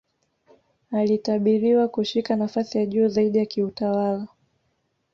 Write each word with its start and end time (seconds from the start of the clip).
alitabiriwa 0.91 1.87
kushika 1.87 2.35
nafasi 2.35 2.77
ya 2.77 2.85
juu 2.85 3.07
zaidi 3.07 3.37
ya 3.37 3.45
kiutawala 3.45 4.27